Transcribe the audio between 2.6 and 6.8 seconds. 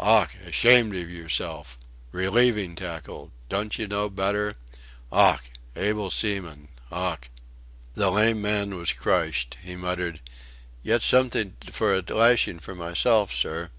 tackle Don't you know better! Ough! Able seaman!